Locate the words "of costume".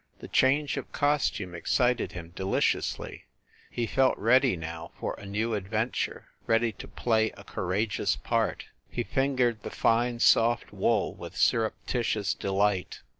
0.77-1.53